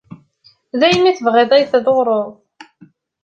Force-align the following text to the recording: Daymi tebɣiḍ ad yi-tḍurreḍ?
Daymi 0.79 1.11
tebɣiḍ 1.17 1.51
ad 1.51 1.59
yi-tḍurreḍ? 1.61 2.29